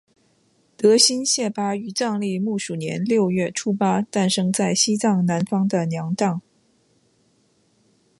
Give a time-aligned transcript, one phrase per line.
[0.75, 6.41] 德新谢巴于藏历木鼠年六月初八诞生在西藏南方的娘当。